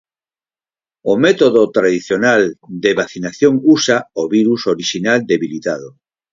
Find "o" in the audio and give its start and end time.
1.11-1.13, 4.21-4.23